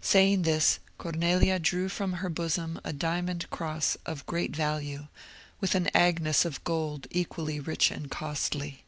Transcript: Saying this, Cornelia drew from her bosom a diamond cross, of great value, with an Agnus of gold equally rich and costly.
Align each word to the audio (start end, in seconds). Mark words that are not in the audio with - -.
Saying 0.00 0.42
this, 0.42 0.80
Cornelia 0.98 1.60
drew 1.60 1.88
from 1.88 2.14
her 2.14 2.28
bosom 2.28 2.80
a 2.82 2.92
diamond 2.92 3.48
cross, 3.50 3.96
of 4.04 4.26
great 4.26 4.50
value, 4.50 5.06
with 5.60 5.76
an 5.76 5.88
Agnus 5.94 6.44
of 6.44 6.64
gold 6.64 7.06
equally 7.12 7.60
rich 7.60 7.92
and 7.92 8.10
costly. 8.10 8.82